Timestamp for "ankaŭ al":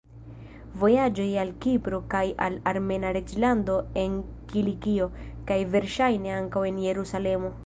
6.41-6.87